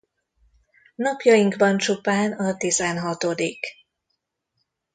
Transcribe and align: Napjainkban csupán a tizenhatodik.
Napjainkban 0.95 1.77
csupán 1.77 2.31
a 2.31 2.57
tizenhatodik. 2.57 3.65